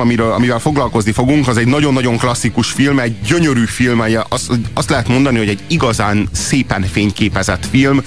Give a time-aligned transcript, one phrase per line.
[0.00, 5.08] amiről, amivel foglalkozni fogunk, az egy nagyon-nagyon klasszikus film, egy gyönyörű film, azt, azt lehet
[5.08, 8.02] mondani, hogy egy igazán szépen fényképezett film,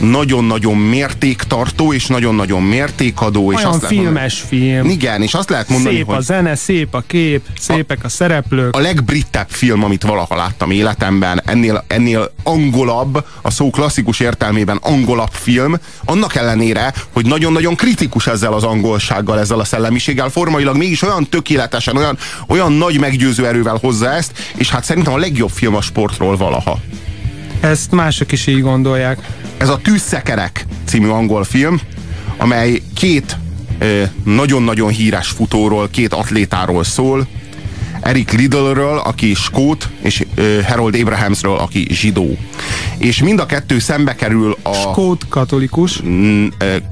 [0.00, 3.52] nagyon-nagyon mértéktartó, és nagyon-nagyon mértékadó.
[3.52, 4.88] És Olyan azt filmes mondani, film.
[4.88, 6.16] Igen, és azt lehet mondani, szép hogy...
[6.16, 8.76] a zene, szép a kép, szépek a, a szereplők.
[8.76, 15.32] A legbrittebb film, amit valaha láttam életemben, ennél, ennél angolabb, a szó klasszikus értelmében angolabb
[15.32, 15.74] film,
[16.04, 21.96] annak ellenére, hogy nagyon-nagyon kritikus ezzel az angolsággal, ezzel a szellemiséggel, formailag mégis olyan tökéletesen,
[21.96, 26.36] olyan, olyan nagy meggyőző erővel hozza ezt, és hát szerintem a legjobb film a sportról
[26.36, 26.78] valaha.
[27.60, 29.18] Ezt mások is így gondolják.
[29.56, 31.80] Ez a Tűzszekerek című angol film,
[32.36, 33.36] amely két
[34.24, 37.26] nagyon-nagyon híres futóról, két atlétáról szól,
[38.00, 40.24] Eric Liddellről, aki skót, és
[40.66, 42.36] Harold Abrahamsről, aki zsidó.
[42.98, 44.74] És mind a kettő szembe kerül a...
[44.74, 46.02] Skót katolikus.
[46.02, 46.46] Mm,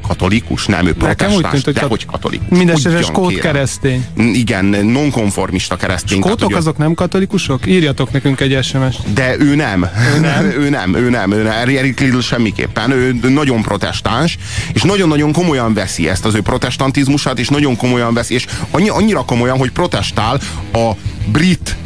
[0.06, 0.66] katolikus?
[0.66, 2.48] Nem, ő protestáns, de hogy katolikus.
[2.48, 4.06] Mindenesetre skót keresztény.
[4.16, 6.20] Igen, nonkonformista keresztény.
[6.20, 7.66] Skótok azok nem katolikusok?
[7.66, 8.96] Írjatok nekünk egy sms.
[9.14, 9.88] De ő nem.
[10.14, 10.44] Ő nem?
[10.44, 11.32] ő nem, ő nem.
[11.32, 11.52] Ő nem.
[11.52, 12.90] Eric Liddell semmiképpen.
[12.90, 14.38] Ő nagyon protestáns,
[14.72, 19.24] és nagyon-nagyon komolyan veszi ezt az ő protestantizmusát, és nagyon komolyan veszi, és annyi, annyira
[19.24, 20.40] komolyan, hogy protestál
[20.72, 20.90] a
[21.32, 21.76] brit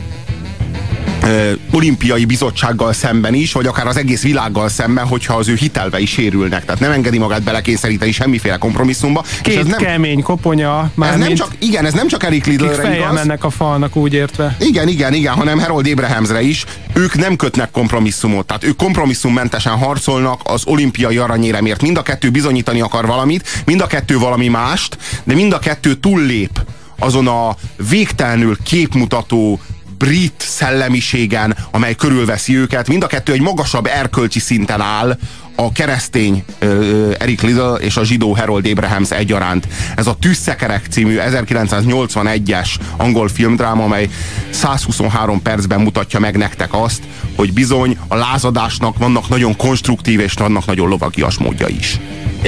[1.72, 6.64] olimpiai bizottsággal szemben is, vagy akár az egész világgal szemben, hogyha az ő hitelvei sérülnek.
[6.64, 9.24] Tehát nem engedi magát belekényszeríteni semmiféle kompromisszumba.
[9.42, 10.90] Két és ez nem, kemény koponya.
[10.94, 13.14] Már ez nem csak, igen, ez nem csak Eric Liddellre igaz.
[13.14, 14.56] mennek a falnak úgy értve.
[14.60, 16.64] Igen, igen, igen, hanem Harold Abrahamsre is.
[16.92, 18.46] Ők nem kötnek kompromisszumot.
[18.46, 21.82] Tehát ők kompromisszummentesen harcolnak az olimpiai aranyéremért.
[21.82, 25.94] Mind a kettő bizonyítani akar valamit, mind a kettő valami mást, de mind a kettő
[25.94, 26.60] túllép
[26.98, 27.56] azon a
[27.88, 29.60] végtelenül képmutató
[29.98, 32.88] brit szellemiségen, amely körülveszi őket.
[32.88, 35.18] Mind a kettő egy magasabb erkölcsi szinten áll,
[35.56, 36.44] a keresztény
[37.18, 39.68] Eric Liddell és a zsidó Harold Abrahams egyaránt.
[39.96, 44.08] Ez a Tűzszekerek című 1981-es angol filmdráma, amely
[44.50, 47.02] 123 percben mutatja meg nektek azt,
[47.36, 52.00] hogy bizony a lázadásnak vannak nagyon konstruktív és vannak nagyon lovagias módja is.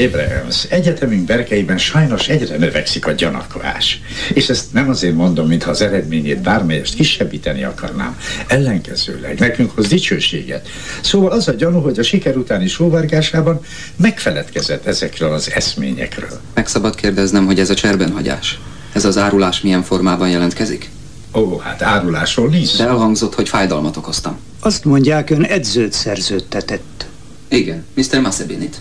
[0.06, 4.00] Abrahams, egyetemünk berkeiben sajnos egyre növekszik a gyanakvás.
[4.32, 8.19] És ezt nem azért mondom, mintha az eredményét bármelyest kisebbíteni akarnám.
[8.47, 10.69] Ellenkezőleg, nekünk hoz dicsőséget.
[11.00, 13.60] Szóval az a gyanú, hogy a siker utáni sóvárgásában
[13.97, 16.41] megfeledkezett ezekről az eszményekről.
[16.54, 18.59] Meg szabad kérdeznem, hogy ez a cserbenhagyás.
[18.92, 20.91] Ez az árulás milyen formában jelentkezik?
[21.34, 22.76] Ó, hát árulásról nincs.
[22.76, 24.38] De elhangzott, hogy fájdalmat okoztam.
[24.60, 27.06] Azt mondják, ön edzőt szerződtetett.
[27.48, 28.20] Igen, Mr.
[28.20, 28.80] Masebinit.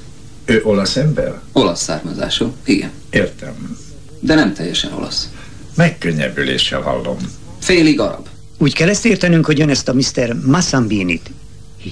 [0.49, 1.39] Ő olasz ember?
[1.51, 2.91] Olasz származású, igen.
[3.09, 3.77] Értem.
[4.19, 5.29] De nem teljesen olasz.
[5.75, 7.17] Megkönnyebbüléssel hallom.
[7.59, 8.27] Félig arab.
[8.57, 10.35] Úgy kell ezt értenünk, hogy ön ezt a Mr.
[10.45, 11.31] Massambinit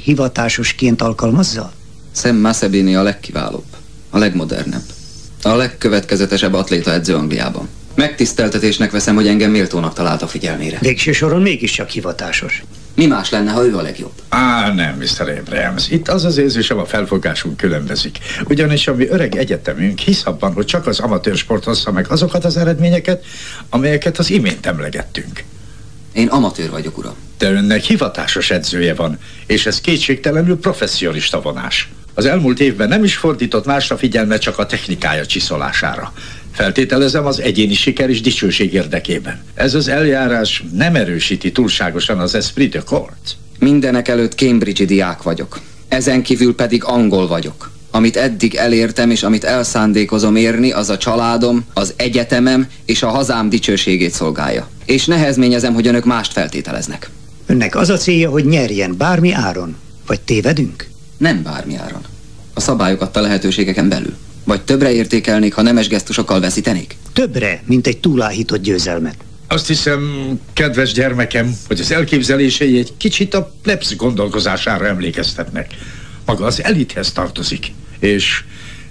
[0.03, 1.71] hivatásosként alkalmazza?
[2.11, 3.65] Sam Masabini a legkiválóbb,
[4.09, 4.83] a legmodernebb,
[5.41, 7.67] a legkövetkezetesebb atléta edző Angliában.
[8.05, 10.77] Megtiszteltetésnek veszem, hogy engem méltónak talált a figyelmére.
[10.81, 12.63] Végső soron mégiscsak hivatásos.
[12.95, 14.11] Mi más lenne, ha ő a legjobb?
[14.29, 15.29] Á, nem, Mr.
[15.39, 15.89] Abrams.
[15.89, 18.17] Itt az az érzésem, a felfogásunk különbözik.
[18.47, 22.45] Ugyanis a mi öreg egyetemünk hisz abban, hogy csak az amatőr sport hozza meg azokat
[22.45, 23.25] az eredményeket,
[23.69, 25.43] amelyeket az imént emlegettünk.
[26.13, 27.15] Én amatőr vagyok, uram.
[27.37, 31.89] De önnek hivatásos edzője van, és ez kétségtelenül professzionista vonás.
[32.17, 36.13] Az elmúlt évben nem is fordított másra figyelme csak a technikája csiszolására.
[36.51, 39.43] Feltételezem az egyéni siker és dicsőség érdekében.
[39.53, 43.35] Ez az eljárás nem erősíti túlságosan az esprit de corps.
[43.59, 45.59] Mindenek előtt Cambridge-i diák vagyok.
[45.87, 47.71] Ezen kívül pedig angol vagyok.
[47.91, 53.49] Amit eddig elértem és amit elszándékozom érni, az a családom, az egyetemem és a hazám
[53.49, 54.69] dicsőségét szolgálja.
[54.85, 57.09] És nehezményezem, hogy önök mást feltételeznek.
[57.45, 59.75] Önnek az a célja, hogy nyerjen bármi áron?
[60.07, 60.93] Vagy tévedünk?
[61.17, 62.01] Nem bármi áron.
[62.53, 64.15] A szabályok adta lehetőségeken belül.
[64.43, 66.97] Vagy többre értékelnék, ha nemes gesztusokkal veszítenék?
[67.13, 69.15] Többre, mint egy túláhított győzelmet.
[69.47, 75.73] Azt hiszem, kedves gyermekem, hogy az elképzelései egy kicsit a plebs gondolkozására emlékeztetnek.
[76.25, 78.43] Maga az elithez tartozik, és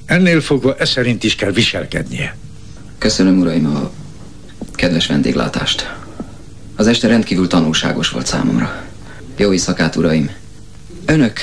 [0.07, 2.37] ennél fogva e szerint is kell viselkednie.
[2.99, 3.91] Köszönöm, uraim, a
[4.75, 5.95] kedves vendéglátást.
[6.77, 8.83] Az este rendkívül tanulságos volt számomra.
[9.37, 10.31] Jó éjszakát, uraim!
[11.05, 11.39] Önök,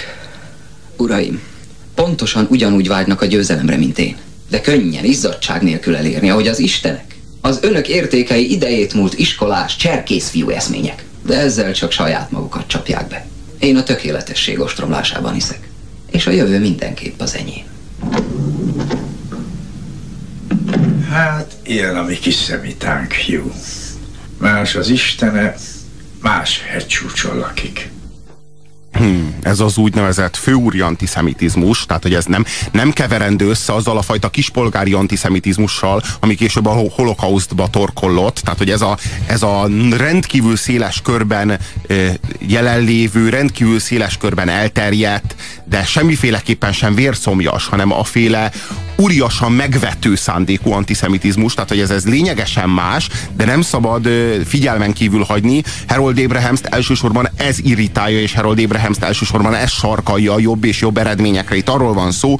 [1.01, 1.42] uraim,
[1.95, 4.15] pontosan ugyanúgy vágynak a győzelemre, mint én.
[4.50, 7.15] De könnyen, izzadság nélkül elérni, ahogy az Istenek.
[7.42, 11.06] Az önök értékei idejét múlt iskolás, cserkész fiú eszmények.
[11.25, 13.27] De ezzel csak saját magukat csapják be.
[13.59, 15.69] Én a tökéletesség ostromlásában hiszek.
[16.12, 17.65] És a jövő mindenképp az enyém.
[21.09, 23.56] Hát, ilyen a mi kis szemitánk, Hugh.
[24.38, 25.56] Más az Istene,
[26.21, 27.89] más hegycsúcson lakik.
[29.01, 34.01] Hmm, ez az úgynevezett főúri antiszemitizmus, tehát hogy ez nem, nem keverendő össze azzal a
[34.01, 39.68] fajta kispolgári antiszemitizmussal, ami később a holokausztba torkollott, tehát hogy ez a, ez a
[39.98, 41.59] rendkívül széles körben
[42.39, 48.51] jelenlévő, rendkívül széles körben elterjedt, de semmiféleképpen sem vérszomjas, hanem a féle
[48.95, 54.09] úriasan megvető szándékú antiszemitizmus, tehát hogy ez, ez lényegesen más, de nem szabad
[54.45, 55.63] figyelmen kívül hagyni.
[55.88, 58.59] Harold Abrahams-t elsősorban ez irritálja, és Harold
[58.91, 61.55] Abrahams-t elsősorban ez sarkalja a jobb és jobb eredményekre.
[61.55, 62.39] Itt arról van szó,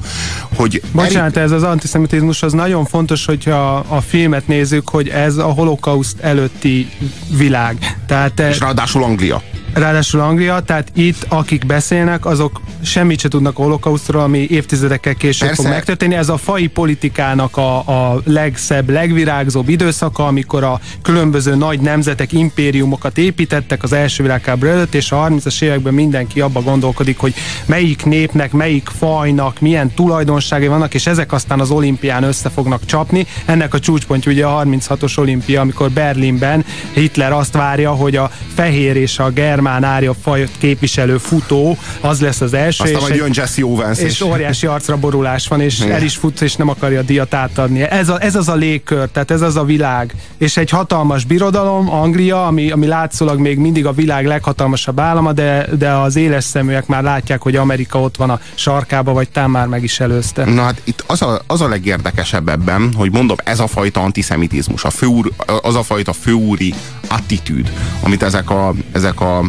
[0.56, 0.82] hogy...
[0.92, 1.50] Bocsánat, Eric...
[1.50, 6.88] ez az antiszemitizmus az nagyon fontos, hogyha a filmet nézzük, hogy ez a holokauszt előtti
[7.36, 7.98] világ.
[8.06, 9.42] Tehát, és ráadásul Anglia.
[9.72, 15.48] Ráadásul Anglia, tehát itt akik beszélnek, azok semmit se tudnak a holokausztról, ami évtizedekkel később
[15.48, 15.62] Persze.
[15.62, 16.14] fog megtörténni.
[16.14, 23.18] Ez a fai politikának a, a legszebb, legvirágzóbb időszaka, amikor a különböző nagy nemzetek impériumokat
[23.18, 27.34] építettek az első világháború előtt, és a 30-as években mindenki abba gondolkodik, hogy
[27.66, 33.26] melyik népnek, melyik fajnak milyen tulajdonságai vannak, és ezek aztán az olimpián össze fognak csapni.
[33.44, 38.96] Ennek a csúcspontja ugye a 36-os olimpia, amikor Berlinben Hitler azt várja, hogy a fehér
[38.96, 42.70] és a germán árja fajt képviselő futó, az lesz az első.
[42.80, 45.92] Aztán majd jön Jesse Owens És óriási arcra borulás van, és Igen.
[45.92, 47.82] el is fut, és nem akarja a díjat átadni.
[47.82, 50.14] Ez, a, ez az a légkör, tehát ez az a világ.
[50.38, 55.66] És egy hatalmas birodalom, Anglia, ami, ami látszólag még mindig a világ leghatalmasabb állama, de,
[55.78, 59.66] de az éles szeműek már látják, hogy Amerika ott van a sarkába, vagy tám már
[59.66, 60.44] meg is előzte.
[60.44, 64.84] Na hát itt az a, az a legérdekesebb ebben, hogy mondom, ez a fajta antiszemitizmus,
[64.84, 65.32] a főúr,
[65.62, 66.74] az a fajta főúri
[67.08, 67.72] attitűd,
[68.02, 69.44] amit ezek a, ezek a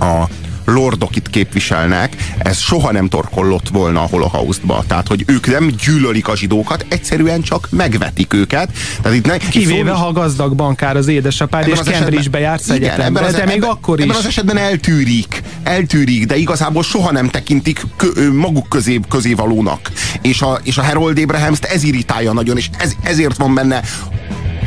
[0.00, 0.28] a
[0.72, 4.84] lordok itt képviselnek, ez soha nem torkollott volna a holokausztba.
[4.86, 8.70] Tehát, hogy ők nem gyűlölik a zsidókat, egyszerűen csak megvetik őket.
[9.02, 9.96] Tehát itt ne, Kivéve, szó...
[9.96, 14.04] ha gazdag bankár az édesapád, és Cambridge-be jársz egyetembe, de még ebben, akkor is.
[14.04, 19.90] Ebben az esetben eltűrik, eltűrik, de igazából soha nem tekintik kö, maguk közé, közévalónak.
[20.22, 23.82] És a, és a Harold Abrahams-t ez irritálja nagyon, és ez, ezért van benne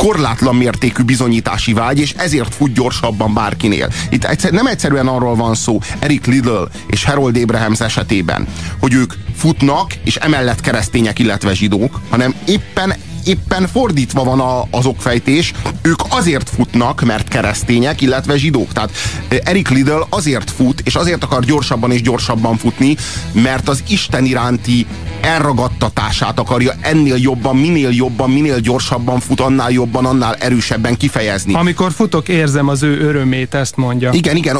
[0.04, 3.90] korlátlan mértékű bizonyítási vágy, és ezért fut gyorsabban bárkinél.
[4.10, 8.48] Itt egyszer, nem egyszerűen arról van szó Eric Liddell és Harold Abrahams esetében,
[8.80, 12.94] hogy ők futnak, és emellett keresztények, illetve zsidók, hanem éppen
[13.26, 18.72] éppen fordítva van a, az okfejtés, ők azért futnak, mert keresztények, illetve zsidók.
[18.72, 18.92] Tehát
[19.44, 22.96] Eric Liddell azért fut, és azért akar gyorsabban és gyorsabban futni,
[23.32, 24.86] mert az Isten iránti
[25.22, 31.54] elragadtatását akarja ennél jobban, minél jobban, minél gyorsabban fut, annál jobban, annál erősebben kifejezni.
[31.54, 34.12] Amikor futok, érzem az ő örömét, ezt mondja.
[34.14, 34.58] Igen, igen.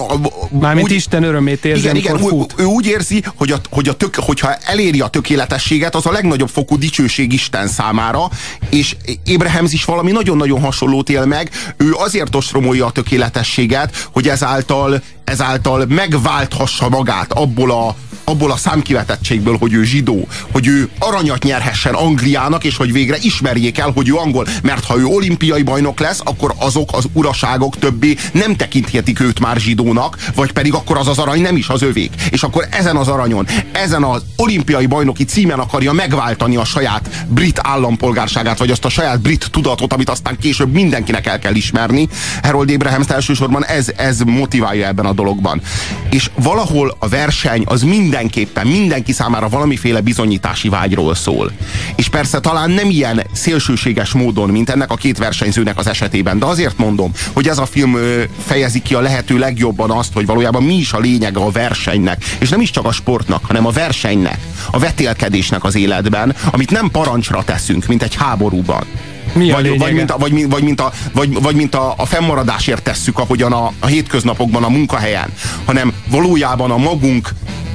[0.60, 2.54] Mármint úgy, Isten örömét érzi, igen, igen, fut.
[2.58, 6.12] Ő, ő úgy érzi, hogy, a, hogy a tök, hogyha eléri a tökéletességet, az a
[6.12, 8.30] legnagyobb fokú dicsőség Isten számára,
[8.70, 8.96] és
[9.34, 11.50] Abrahams is valami nagyon-nagyon hasonlót él meg.
[11.78, 19.58] Ő azért ostromolja a tökéletességet, hogy ezáltal, ezáltal megválthassa magát abból a abból a számkivetettségből,
[19.58, 24.16] hogy ő zsidó, hogy ő aranyat nyerhessen Angliának, és hogy végre ismerjék el, hogy ő
[24.16, 24.48] angol.
[24.64, 29.60] Mert ha ő olimpiai bajnok lesz, akkor azok az uraságok többé nem tekinthetik őt már
[29.60, 32.12] zsidónak, vagy pedig akkor az az arany nem is az övék.
[32.30, 37.60] És akkor ezen az aranyon, ezen az olimpiai bajnoki címen akarja megváltani a saját brit
[37.64, 42.08] állampolgárságát, vagy azt a saját brit tudatot, amit aztán később mindenkinek el kell ismerni.
[42.44, 45.62] Harold Abrahams elsősorban ez, ez motiválja ebben a dologban.
[46.10, 51.52] És valahol a verseny az mind mindenképpen mindenki számára valamiféle bizonyítási vágyról szól.
[51.96, 56.46] És persze talán nem ilyen szélsőséges módon, mint ennek a két versenyzőnek az esetében, de
[56.46, 57.98] azért mondom, hogy ez a film
[58.46, 62.50] fejezi ki a lehető legjobban azt, hogy valójában mi is a lényege a versenynek, és
[62.50, 64.40] nem is csak a sportnak, hanem a versenynek,
[64.72, 68.86] a vetélkedésnek az életben, amit nem parancsra teszünk, mint egy háborúban.
[69.34, 72.06] Mi a vagy, vagy, mint a, vagy, vagy, mint a, vagy, vagy mint a, a
[72.06, 75.34] fennmaradásért tesszük, ahogyan a, a hétköznapokban a munkahelyen,
[75.66, 77.30] hanem valójában a magunk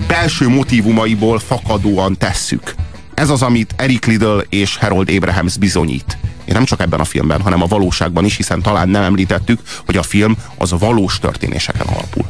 [0.07, 2.75] belső motivumaiból fakadóan tesszük.
[3.15, 6.19] Ez az, amit Eric Liddell és Harold Abrahams bizonyít.
[6.45, 9.97] Én nem csak ebben a filmben, hanem a valóságban is, hiszen talán nem említettük, hogy
[9.97, 12.25] a film az a valós történéseken alapul.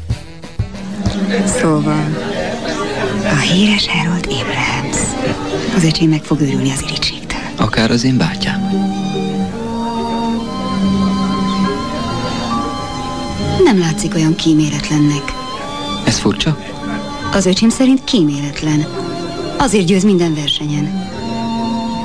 [1.46, 2.06] Szóval
[3.24, 4.96] a híres Harold Abrahams.
[5.76, 7.38] Az öcsém meg fog őrülni az irítségtől.
[7.56, 8.60] Akár az én bátyám.
[13.64, 15.22] Nem látszik olyan kíméletlennek.
[16.04, 16.58] Ez furcsa?
[17.32, 18.86] Az öcsém szerint kíméletlen.
[19.58, 21.10] Azért győz minden versenyen.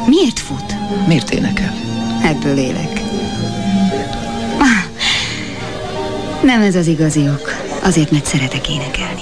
[0.07, 0.75] Miért fut?
[1.07, 1.73] Miért énekel?
[2.23, 3.01] Ebből élek.
[4.57, 4.83] Ah,
[6.43, 7.49] nem ez az igazi ok.
[7.83, 9.21] Azért, mert szeretek énekelni.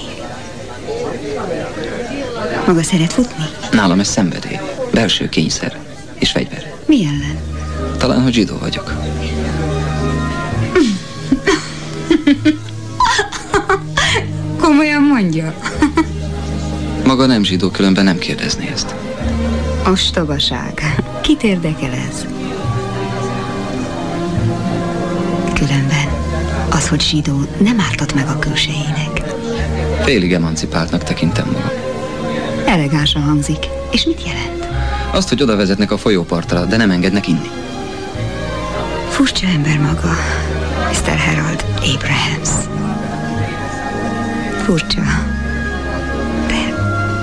[2.67, 3.43] Maga szeret futni?
[3.71, 4.59] Nálam ez szenvedély.
[4.93, 5.77] Belső kényszer.
[6.19, 6.73] És fegyver.
[6.85, 7.37] Mi ellen?
[7.97, 8.93] Talán, hogy zsidó vagyok.
[14.61, 15.53] Komolyan mondja?
[17.11, 18.95] Maga nem zsidó, különben nem kérdezni ezt.
[19.87, 20.95] Ostobaság.
[21.21, 22.25] Kit érdekel ez?
[25.53, 26.07] Különben
[26.69, 29.23] az, hogy zsidó nem ártott meg a külsejének.
[30.03, 31.71] Félig emancipáltnak tekintem magam.
[32.65, 33.67] Elegánsan hangzik.
[33.91, 34.67] És mit jelent?
[35.11, 37.49] Azt, hogy oda vezetnek a folyópartra, de nem engednek inni.
[39.09, 40.15] Furcsa ember maga,
[40.89, 41.17] Mr.
[41.17, 41.65] Harold
[41.95, 42.49] Abrahams.
[44.63, 45.01] Furcsa,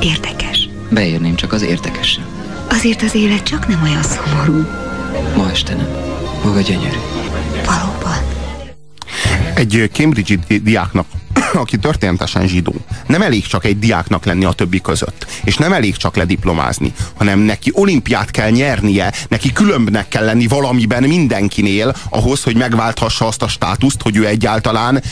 [0.08, 0.68] érdekes.
[0.90, 2.24] Beérném csak az érdekesen.
[2.70, 4.66] Azért az élet csak nem olyan szomorú.
[5.36, 5.88] Ma este nem.
[6.44, 6.98] Maga gyönyörű.
[7.64, 8.18] Valóban.
[9.54, 11.06] Egy Cambridge-i diáknak
[11.62, 12.74] aki történetesen zsidó.
[13.06, 15.26] Nem elég csak egy diáknak lenni a többi között.
[15.44, 21.02] És nem elég csak lediplomázni, hanem neki olimpiát kell nyernie, neki különbnek kell lenni valamiben
[21.02, 25.02] mindenkinél, ahhoz, hogy megválthassa azt a státuszt, hogy ő egyáltalán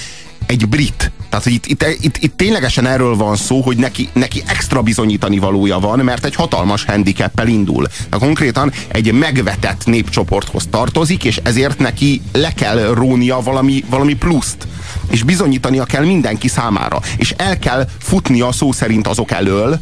[0.46, 1.10] egy brit.
[1.36, 5.38] Tehát, hogy itt, itt, itt, itt ténylegesen erről van szó, hogy neki, neki extra bizonyítani
[5.38, 7.86] valója van, mert egy hatalmas handicappel indul.
[7.86, 14.66] Tehát konkrétan egy megvetett népcsoporthoz tartozik, és ezért neki le kell rónia valami, valami pluszt.
[15.10, 17.00] És bizonyítania kell mindenki számára.
[17.16, 19.80] És el kell futnia szó szerint azok elől,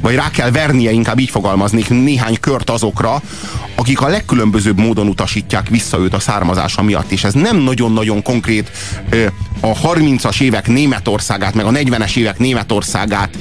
[0.00, 3.22] vagy rá kell vernie, inkább így fogalmaznék, néhány kört azokra,
[3.74, 7.10] akik a legkülönbözőbb módon utasítják vissza őt a származása miatt.
[7.10, 8.70] És ez nem nagyon-nagyon konkrét
[9.60, 13.36] a 30-as évek Németországát, meg a 40-es évek Németországát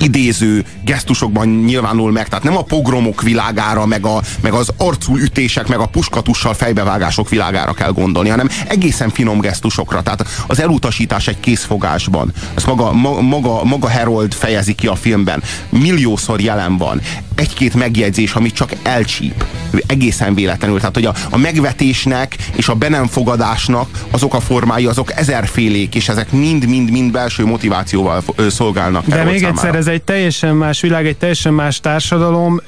[0.00, 5.68] idéző gesztusokban nyilvánul meg, tehát nem a pogromok világára, meg, a, meg az arcú ütések,
[5.68, 11.40] meg a puskatussal fejbevágások világára kell gondolni, hanem egészen finom gesztusokra, tehát az elutasítás egy
[11.40, 17.00] készfogásban, ezt maga, maga, maga Harold fejezi ki a filmben, milliószor jelen van,
[17.36, 19.44] egy-két megjegyzés, amit csak elcsíp,
[19.86, 24.86] egészen véletlenül, tehát hogy a, a megvetésnek és a be nem fogadásnak azok a formái,
[24.86, 29.06] azok ezerfélék, és ezek mind-mind-mind belső motivációval szolgálnak.
[29.06, 29.56] De még számára.
[29.56, 32.60] egyszer, ez egy teljesen más világ, egy teljesen más társadalom,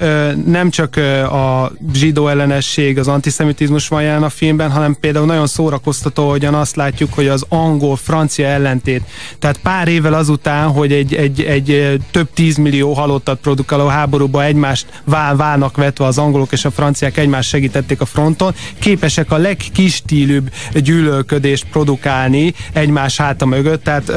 [0.45, 0.95] nem csak
[1.31, 6.75] a zsidó ellenesség, az antiszemitizmus van jelen a filmben, hanem például nagyon szórakoztató, hogyan azt
[6.75, 9.03] látjuk, hogy az angol-francia ellentét.
[9.39, 15.35] Tehát pár évvel azután, hogy egy, egy, egy több tízmillió halottat produkáló háborúba egymást vál,
[15.35, 21.65] válnak vetve az angolok és a franciák egymást segítették a fronton, képesek a legkistílűbb gyűlölködést
[21.71, 23.83] produkálni egymás háta mögött.
[23.83, 24.11] Tehát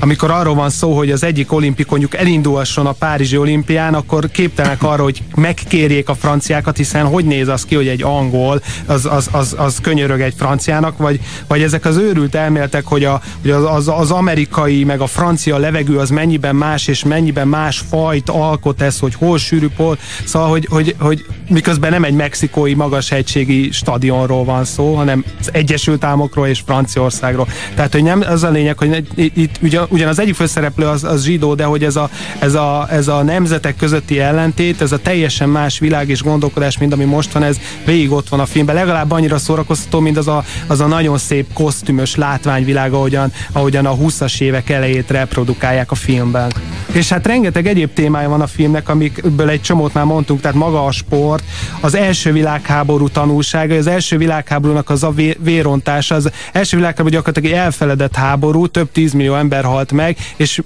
[0.00, 5.02] amikor arról van szó, hogy az egyik olimpikonjuk elindulhasson a Párizsi olimpián, akkor képtelenek arra,
[5.02, 9.54] hogy megkérjék a franciákat, hiszen hogy néz az ki, hogy egy angol az, az, az,
[9.58, 13.88] az könyörög egy franciának, vagy, vagy ezek az őrült elméletek, hogy, a, hogy az, az,
[13.88, 18.98] az amerikai meg a francia levegő az mennyiben más, és mennyiben más fajt alkot ez,
[18.98, 19.98] hogy hol sűrű, hol.
[20.24, 26.04] Szóval, hogy, hogy, hogy miközben nem egy mexikói magashegységi stadionról van szó, hanem az Egyesült
[26.04, 27.48] Államokról és Franciaországról.
[27.74, 31.24] Tehát, hogy nem az a lényeg, hogy itt ugyan, ugyan az egyik főszereplő az, az
[31.24, 35.48] zsidó, de hogy ez a, ez a, ez a nemzetek közötti ellentét, ez a teljesen
[35.48, 38.74] más világ és gondolkodás, mint ami most van, ez végig ott van a filmben.
[38.74, 43.96] Legalább annyira szórakoztató, mint az a, az a nagyon szép kosztümös látványvilág, ahogyan, ahogyan a
[43.96, 46.52] 20-as évek elejét reprodukálják a filmben.
[46.92, 50.84] És hát rengeteg egyéb témája van a filmnek, amikből egy csomót már mondtunk, tehát maga
[50.84, 51.44] a sport,
[51.80, 57.64] az első világháború tanulsága, az első világháborúnak az a vérontása, az első világháború gyakorlatilag egy
[57.64, 60.60] elfeledett háború, több tízmillió ember halt meg, és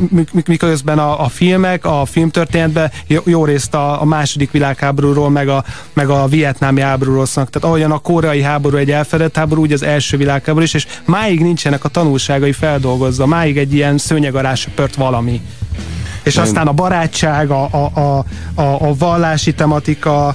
[0.44, 2.90] miközben a, a filmek, a filmtörténetben
[3.24, 7.52] jó részt a, a második világháborúról, meg a, meg a vietnámi háborúról szólnak.
[7.52, 11.40] Tehát ahogyan a koreai háború egy elfedett háború, úgy az első világháború is, és máig
[11.40, 15.40] nincsenek a tanulságai feldolgozva, máig egy ilyen szőnyeg alá söpört valami.
[16.22, 20.34] És aztán a barátság, a, a, a, a, a vallási tematika,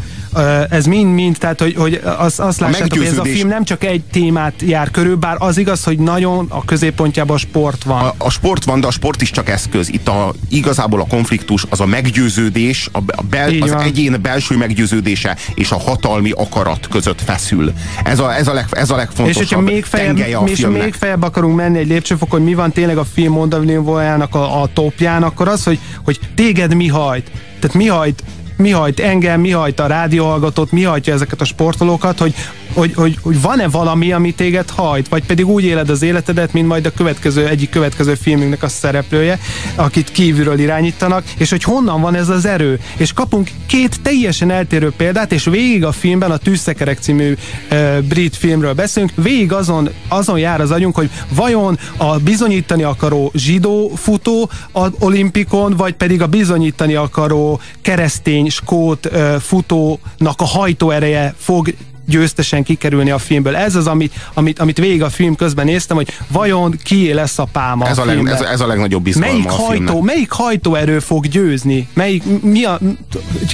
[0.70, 4.02] ez mind-mind, tehát hogy, hogy azt, azt lássátok, hogy ez a film nem csak egy
[4.12, 8.04] témát jár körül, bár az igaz, hogy nagyon a középpontjában a sport van.
[8.04, 9.90] A, a sport van, de a sport is csak eszköz.
[9.90, 13.82] Itt a, igazából a konfliktus az a meggyőződés, a, a bel, az van.
[13.82, 17.74] egyén belső meggyőződése és a hatalmi akarat között feszül.
[18.04, 20.94] Ez a, ez a, leg, ez a legfontosabb És hogyha még feljebb, a és még
[20.94, 25.24] feljebb akarunk menni egy lépcsőfokon, hogy mi van tényleg a film mondani a, a topján,
[25.24, 27.32] akkor az, hogy, hogy téged mi hajt.
[27.60, 28.24] Tehát mi hajt
[28.58, 32.36] mi hajt engem, mi hajt a rádióhallgatót, mi hajtja ezeket a sportolókat, hogy
[32.74, 36.68] hogy, hogy, hogy van-e valami, ami téged hajt, vagy pedig úgy éled az életedet, mint
[36.68, 39.40] majd a következő, egyik következő filmünknek a szereplője,
[39.76, 42.80] akit kívülről irányítanak, és hogy honnan van ez az erő.
[42.98, 47.36] És kapunk két teljesen eltérő példát, és végig a filmben, a Tűzszekerek című
[47.72, 53.32] uh, brit filmről beszélünk, végig azon, azon jár az agyunk, hogy vajon a bizonyítani akaró
[53.36, 61.34] zsidó futó a olimpikon, vagy pedig a bizonyítani akaró keresztény skót uh, futónak a hajtóereje
[61.38, 61.74] fog
[62.06, 63.56] győztesen kikerülni a filmből.
[63.56, 67.48] Ez az, amit, amit, amit végig a film közben néztem, hogy vajon ki lesz a
[67.52, 70.04] pálma ez a, a, leg, ez, ez a legnagyobb izgalma melyik a hajtó, filmnek.
[70.04, 71.88] melyik hajtóerő fog győzni?
[71.94, 72.80] Melyik, mi a,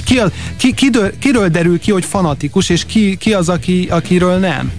[0.04, 4.38] ki, a, ki, kidől, kiről derül ki, hogy fanatikus, és ki, ki az, aki, akiről
[4.38, 4.72] nem?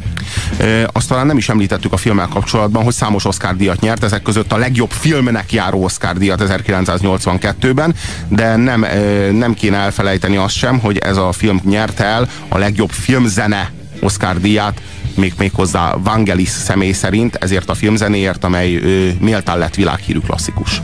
[0.92, 4.52] Azt talán nem is említettük a filmmel kapcsolatban, hogy számos Oscar díjat nyert, ezek között
[4.52, 7.96] a legjobb filmnek járó Oscar díjat 1982-ben,
[8.28, 8.86] de nem,
[9.32, 14.40] nem kéne elfelejteni azt sem, hogy ez a film nyert el a legjobb filmzene Oscar
[14.40, 14.82] díját,
[15.16, 20.82] még, még hozzá Vangelis személy szerint, ezért a filmzenéért, amely ö, méltán lett világhírű klasszikus.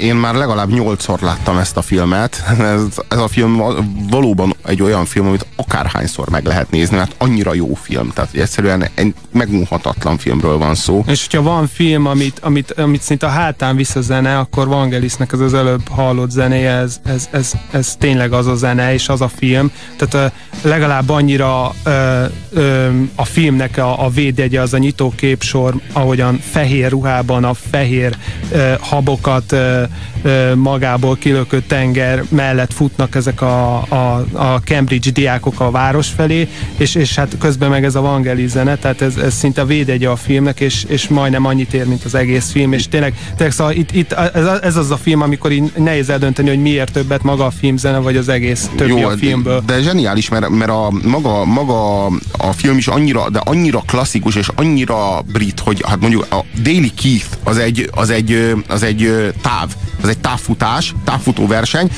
[0.00, 2.42] Én már legalább nyolcszor láttam ezt a filmet.
[2.58, 3.62] Ez, ez a film
[4.10, 8.10] valóban egy olyan film, amit akárhányszor meg lehet nézni, mert annyira jó film.
[8.10, 11.04] Tehát egyszerűen egy megunhatatlan filmről van szó.
[11.06, 15.32] És hogyha van film, amit, amit, amit szinte a hátán visz a zene, akkor Vangelisnek
[15.32, 19.20] ez az előbb hallott zenéje, ez, ez, ez, ez tényleg az a zene, és az
[19.20, 19.72] a film.
[19.96, 26.90] Tehát legalább annyira ö, ö, a filmnek a, a védjegye az a nyitóképsor, ahogyan fehér
[26.90, 28.16] ruhában a fehér
[28.52, 35.70] ö, habokat ö, magából kilökött tenger mellett futnak ezek a, a, a Cambridge diákok a
[35.70, 39.60] város felé, és, és hát közben meg ez a Vangeli zene, tehát ez, ez szinte
[39.60, 43.14] a védjegye a filmnek, és, és majdnem annyit ér, mint az egész film, és tényleg,
[43.36, 46.92] tényleg szóval itt, itt ez, ez az a film, amikor így nehéz eldönteni, hogy miért
[46.92, 49.62] többet maga a filmzene, vagy az egész többi Jó, a filmből.
[49.66, 54.34] De, de zseniális, mert, mert a maga, maga a film is annyira, de annyira klasszikus,
[54.34, 59.32] és annyira brit, hogy hát mondjuk a Daily Keith az egy, az egy, az egy
[59.40, 61.90] táv, az egy távfutás, távfutó verseny,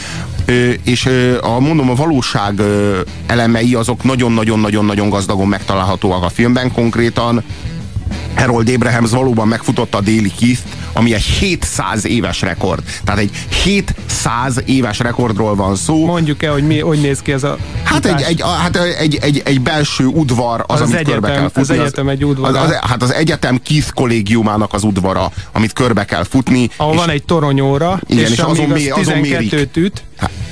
[0.84, 1.08] és
[1.40, 2.60] a, mondom, a valóság
[3.26, 7.42] elemei azok nagyon-nagyon-nagyon-nagyon gazdagon megtalálhatóak a filmben, konkrétan
[8.34, 12.82] Harold Abrahams valóban megfutotta a Daily Keith, ami egy 700 éves rekord.
[13.04, 13.30] Tehát egy
[13.64, 16.04] 700 éves rekordról van szó.
[16.04, 19.42] Mondjuk el, hogy mi, hogy néz ki ez a Hát egy, egy, hát egy, egy,
[19.44, 21.60] egy belső udvar az, az amit egyetem, körbe kell futni.
[21.60, 22.48] Az egyetem egy udvar.
[22.48, 26.70] Az, az, hát az egyetem Keith kollégiumának az udvara, amit körbe kell futni.
[26.76, 30.02] Ahol van egy toronyóra, igen, és, és azon, az mé, azon 12-t üt,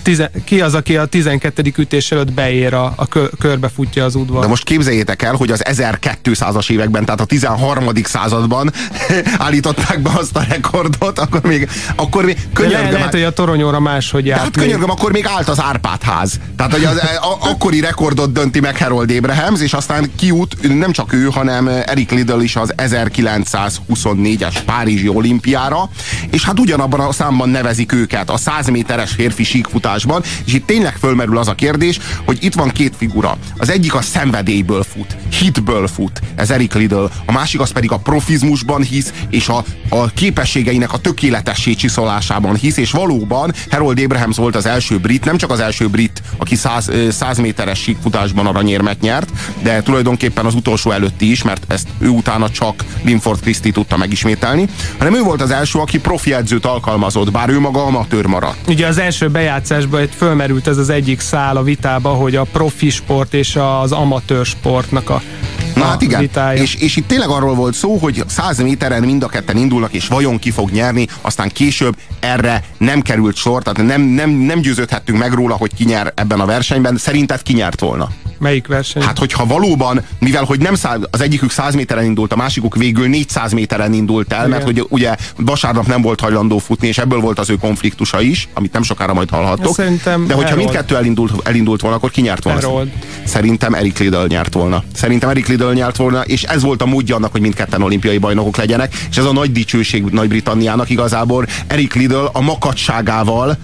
[0.03, 1.73] tize, ki az, aki a 12.
[1.77, 4.41] ütés előtt beér a, a kö, körbefutja az udvar.
[4.41, 7.85] De most képzeljétek el, hogy az 1200-as években, tehát a 13.
[8.05, 8.73] században
[9.39, 13.81] állították be azt a rekordot, akkor még, akkor még könyörgöm, Le, lehet, hogy a toronyóra
[13.81, 14.41] máshogy járt.
[14.41, 16.41] Hát könyörgöm, akkor még állt az Árpád ház.
[16.57, 21.13] Tehát, hogy az a, akkori rekordot dönti meg Harold Abrahams, és aztán kiút nem csak
[21.13, 25.91] ő, hanem Eric Liddell is az 1924-es Párizsi olimpiára,
[26.31, 30.97] és hát ugyanabban a számban nevezik őket a 100 méteres férfi síkfutásban, és itt tényleg
[30.97, 33.37] fölmerül az a kérdés, hogy itt van két figura.
[33.57, 37.97] Az egyik a szenvedélyből fut, hitből fut, ez Eric Liddell, a másik az pedig a
[37.97, 44.57] profizmusban hisz, és a, a képességeinek a tökéletessé csiszolásában hisz, és valóban Harold Abrahams volt
[44.57, 49.31] az első brit, nem csak az első brit, aki 100, 100 méteres síkfutásban aranyérmet nyert,
[49.63, 54.69] de tulajdonképpen az utolsó előtti is, mert ezt ő utána csak Linford Christie tudta megismételni,
[54.99, 58.69] hanem ő volt az első, aki profi edzőt alkalmazott, bár ő maga amatőr maradt.
[58.69, 63.35] Ugye az első bejátszásban fölmerült ez az egyik szál a vitába, hogy a profi sport
[63.35, 65.23] és az amatőr sportnak a
[65.75, 69.29] Na hát igen, és, és itt tényleg arról volt szó, hogy 100 méteren mind a
[69.29, 74.03] ketten indulnak, és vajon ki fog nyerni, aztán később erre nem került sor, tehát nem,
[74.03, 76.97] nem, nem győződhettünk meg róla, hogy ki nyer ebben a versenyben.
[76.97, 78.09] Szerinted ki nyert volna?
[78.41, 79.03] Melyik verseny?
[79.03, 83.09] Hát, hogyha valóban, mivel hogy nem száz, az egyikük 100 méteren indult, a másikuk végül
[83.09, 84.51] 400 méteren indult el, Igen.
[84.51, 88.49] mert hogy ugye vasárnap nem volt hajlandó futni, és ebből volt az ő konfliktusa is,
[88.55, 89.75] amit nem sokára majd hallhattok.
[89.75, 92.61] Szerintem De hogyha mindkettő elindult, elindult volna, akkor ki nyert volna?
[92.61, 92.89] Harold.
[93.25, 94.85] Szerintem Eric Liddell nyert volna.
[94.95, 98.57] Szerintem Eric Liddell nyert volna, és ez volt a módja annak, hogy mindketten olimpiai bajnokok
[98.57, 103.57] legyenek, és ez a nagy dicsőség Nagy-Britanniának igazából Eric Liddell a makacságával,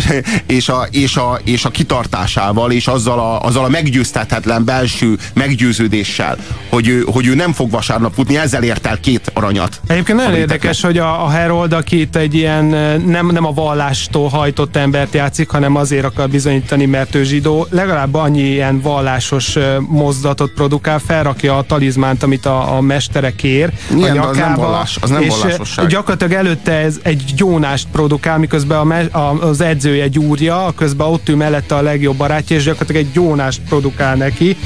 [0.46, 6.36] és, a, és, a, és a kitartásával, és azzal a, azzal a meggyőztethetetlen belső meggyőződéssel,
[6.68, 9.80] hogy ő, hogy ő nem fog vasárnap futni, ezzel ért el két aranyat.
[9.86, 12.64] Egyébként nagyon érdekes, hogy a, a Herold, aki itt egy ilyen
[13.04, 18.14] nem, nem a vallástól hajtott embert játszik, hanem azért akar bizonyítani, mert ő zsidó, legalább
[18.14, 19.56] annyi ilyen vallásos
[19.88, 20.98] mozdatot produkál,
[21.40, 25.10] felrakja a talizmánt, amit a, a mestere kér Ilyen, a nyakába, az nem vallás, az
[25.10, 25.86] nem és vallásosság.
[25.86, 31.28] gyakorlatilag előtte ez egy gyónást produkál, miközben a, me, a, az edzője gyúrja, közben ott
[31.28, 34.56] ül mellette a legjobb barátja, és gyakorlatilag egy gyónást produkál neki.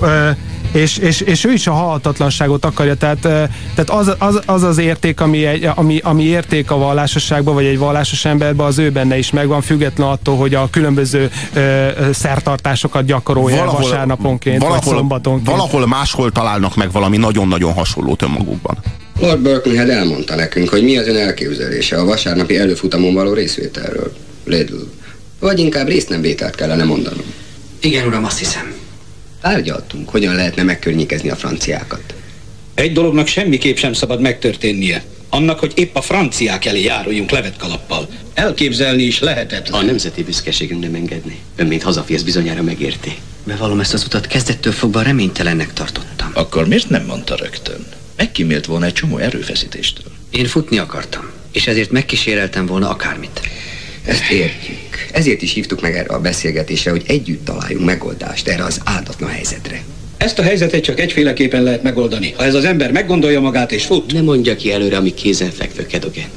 [0.00, 0.30] Ö,
[0.72, 5.20] és, és, és ő is a halhatatlanságot akarja, tehát, tehát az, az, az az érték,
[5.20, 9.30] ami, egy, ami, ami érték a vallásosságban, vagy egy vallásos emberben, az ő benne is
[9.30, 15.56] megvan, független attól, hogy a különböző ö, szertartásokat gyakorolja valahol, vasárnaponként, valahol, vagy szombatonként.
[15.56, 18.76] Valahol máshol találnak meg valami nagyon-nagyon hasonlót önmagukban.
[19.20, 24.12] Lord Birkenhead elmondta nekünk, hogy mi az ön elképzelése a vasárnapi előfutamon való részvételről.
[24.44, 24.76] Lidl.
[25.40, 27.24] Vagy inkább résznemvételt kellene mondanom.
[27.80, 28.71] Igen, uram, azt hiszem.
[29.42, 32.14] Tárgyaltunk, hogyan lehetne megkörnyékezni a franciákat.
[32.74, 35.02] Egy dolognak semmiképp sem szabad megtörténnie.
[35.28, 38.08] Annak, hogy épp a franciák elé járuljunk levetkalappal.
[38.34, 39.80] Elképzelni is lehetetlen.
[39.80, 41.38] A nemzeti büszkeségünk nem engedni.
[41.56, 43.16] Ön, mint hazafi, ezt bizonyára megérti.
[43.44, 46.30] Bevallom, ezt az utat kezdettől fogva reménytelennek tartottam.
[46.34, 47.86] Akkor miért nem mondta rögtön?
[48.16, 50.12] Megkímélt volna egy csomó erőfeszítéstől.
[50.30, 53.40] Én futni akartam, és ezért megkíséreltem volna akármit.
[54.04, 55.06] Ezt értjük.
[55.12, 59.82] Ezért is hívtuk meg erre a beszélgetésre, hogy együtt találjunk megoldást erre az áldatlan helyzetre.
[60.16, 62.32] Ezt a helyzetet csak egyféleképpen lehet megoldani.
[62.36, 64.12] Ha ez az ember meggondolja magát és fut.
[64.12, 66.28] Ne mondja ki előre, ami kézenfekvő, Kedogen.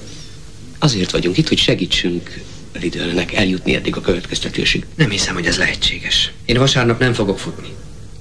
[0.79, 2.41] Azért vagyunk itt, hogy segítsünk
[2.79, 4.85] Lidlnek eljutni eddig a következtetésig.
[4.95, 6.31] Nem hiszem, hogy ez lehetséges.
[6.45, 7.67] Én vasárnap nem fogok futni.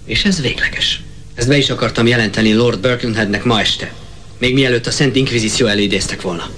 [0.06, 1.02] És ez végleges.
[1.34, 3.92] Ezt be is akartam jelenteni Lord Birkenheadnek ma este.
[4.38, 6.50] Még mielőtt a Szent Inkvizíció elidéztek volna.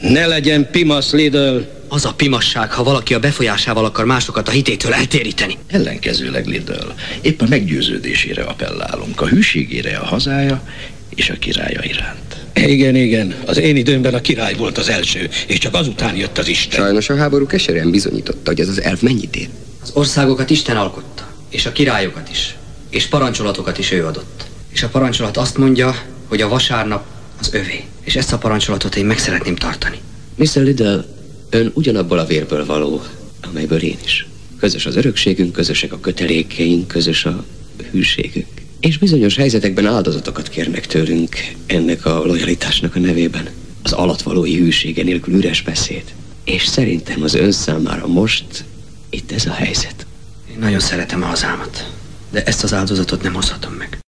[0.00, 1.58] Ne legyen pimasz, Lidl!
[1.94, 5.58] Az a pimasság, ha valaki a befolyásával akar másokat a hitétől eltéríteni.
[5.66, 10.62] Ellenkezőleg, Lidl, épp a meggyőződésére appellálunk, a hűségére a hazája
[11.14, 12.36] és a királya iránt.
[12.54, 13.34] Igen, igen.
[13.46, 16.80] Az én időmben a király volt az első, és csak azután jött az Isten.
[16.80, 19.48] Sajnos a háború keserűen bizonyította, hogy ez az elv mennyit ér.
[19.82, 22.54] Az országokat Isten alkotta, és a királyokat is,
[22.90, 24.44] és parancsolatokat is ő adott.
[24.72, 25.96] És a parancsolat azt mondja,
[26.28, 27.04] hogy a vasárnap
[27.40, 29.98] az övé, és ezt a parancsolatot én meg szeretném tartani.
[30.36, 30.62] Mr.
[30.62, 31.13] Liddell,
[31.54, 33.02] ön ugyanabból a vérből való,
[33.40, 34.26] amelyből én is.
[34.58, 37.44] Közös az örökségünk, közösek a kötelékeink, közös a
[37.90, 38.46] hűségünk.
[38.80, 41.36] És bizonyos helyzetekben áldozatokat kérnek tőlünk
[41.66, 43.48] ennek a lojalitásnak a nevében.
[43.82, 46.04] Az alatvalói hűsége nélkül üres beszéd.
[46.44, 48.64] És szerintem az ön számára most
[49.10, 50.06] itt ez a helyzet.
[50.50, 51.90] Én nagyon szeretem a hazámat,
[52.30, 54.03] de ezt az áldozatot nem hozhatom meg.